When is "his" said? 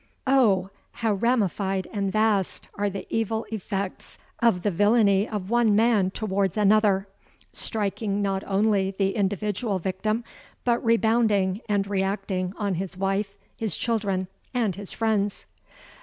12.73-12.97, 13.55-13.77, 14.75-14.91